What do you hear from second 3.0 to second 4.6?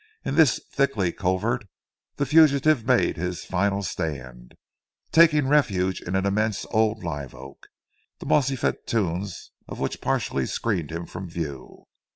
his final stand,